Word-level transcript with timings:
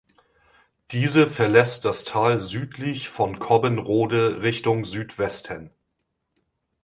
Diese 0.89 1.27
verlässt 1.27 1.85
das 1.85 2.03
Tal 2.05 2.39
südlich 2.39 3.07
von 3.07 3.37
Cobbenrode 3.37 4.41
Richtung 4.41 4.83
Südwesten. 4.83 5.69